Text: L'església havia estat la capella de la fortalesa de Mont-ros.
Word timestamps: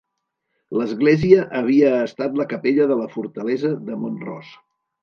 L'església 0.77 1.43
havia 1.61 1.93
estat 2.07 2.41
la 2.43 2.49
capella 2.55 2.89
de 2.95 2.99
la 3.05 3.09
fortalesa 3.19 3.77
de 3.89 4.05
Mont-ros. 4.05 4.53